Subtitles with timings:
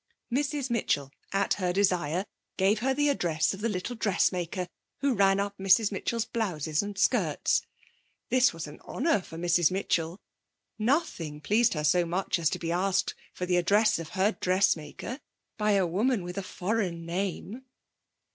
[0.33, 0.71] Mrs.
[0.71, 2.25] Mitchell, at her desire,
[2.57, 4.65] gave her the address of the little dressmaker
[5.01, 5.91] who ran up Mrs.
[5.91, 7.61] Mitchell's blouses and skirts.
[8.29, 9.69] This was an honour for Mrs.
[9.69, 10.17] Mitchell;
[10.79, 15.19] nothing pleased her so much as to be asked for the address of her dressmaker
[15.59, 17.63] by a woman with a foreign name.